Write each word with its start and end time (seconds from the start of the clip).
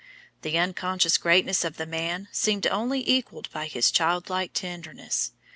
"The 0.41 0.57
unconscious 0.57 1.19
greatness 1.19 1.63
of 1.63 1.77
the 1.77 1.85
man 1.85 2.27
seemed 2.31 2.65
only 2.65 3.07
equalled 3.07 3.51
by 3.51 3.67
his 3.67 3.91
child 3.91 4.31
like 4.31 4.51
tenderness. 4.51 5.31